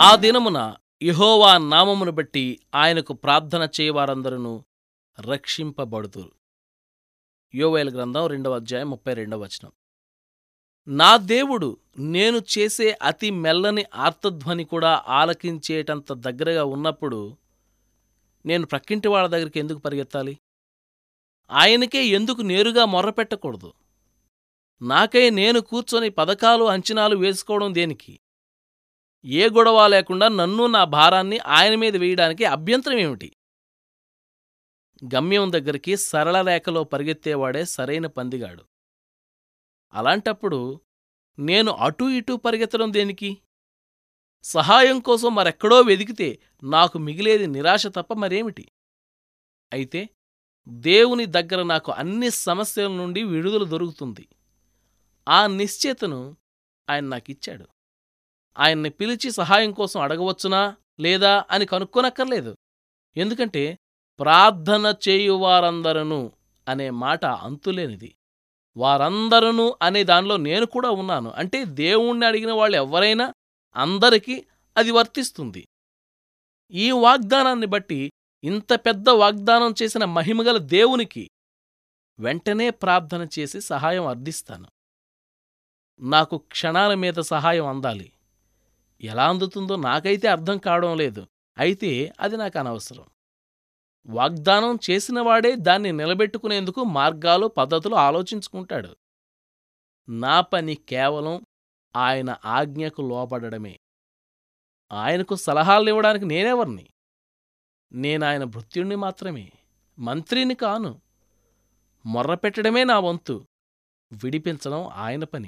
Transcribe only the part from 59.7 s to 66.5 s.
కోసం అడగవచ్చునా లేదా అని కనుక్కోనక్కర్లేదు. ఎందుకంటే ప్రార్థన చేయువారందరను